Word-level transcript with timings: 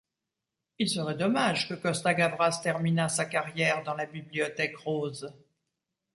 Il 0.79 0.89
serait 0.89 1.13
dommage 1.15 1.69
que 1.69 1.75
Costa-Gavras 1.75 2.59
terminât 2.63 3.07
sa 3.09 3.25
carrière 3.27 3.83
dans 3.83 3.93
la 3.93 4.07
Bibliothèque 4.07 4.75
rose. 4.79 5.31